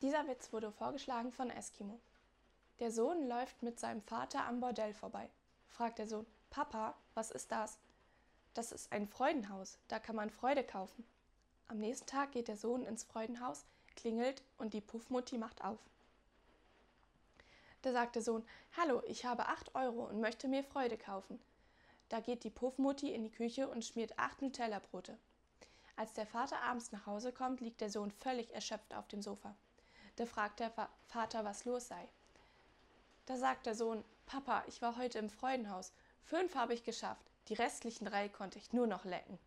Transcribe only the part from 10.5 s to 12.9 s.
kaufen. Am nächsten Tag geht der Sohn